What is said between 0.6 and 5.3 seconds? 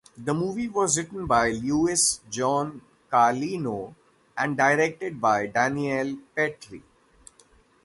was written by Lewis John Carlino and directed